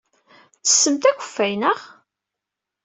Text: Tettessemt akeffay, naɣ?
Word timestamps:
Tettessemt 0.53 1.09
akeffay, 1.09 1.53
naɣ? 1.61 1.79